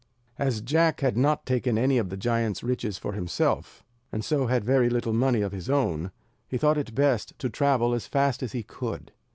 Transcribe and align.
As 0.39 0.61
Jack 0.61 1.01
had 1.01 1.15
not 1.15 1.45
taken 1.45 1.77
any 1.77 1.99
of 1.99 2.09
the 2.09 2.17
giant's 2.17 2.63
riches 2.63 2.97
for 2.97 3.13
himself, 3.13 3.83
and 4.11 4.25
so 4.25 4.47
had 4.47 4.63
very 4.65 4.89
little 4.89 5.13
money 5.13 5.41
of 5.41 5.51
his 5.51 5.69
own, 5.69 6.09
he 6.47 6.57
thought 6.57 6.79
it 6.79 6.95
best 6.95 7.37
to 7.37 7.51
travel 7.51 7.93
as 7.93 8.07
fast 8.07 8.41
as 8.41 8.51
he 8.51 8.63
could. 8.63 9.11